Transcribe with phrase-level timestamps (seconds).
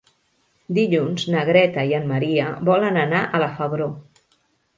[0.77, 3.93] Dilluns na Greta i en Maria volen anar a la Febró.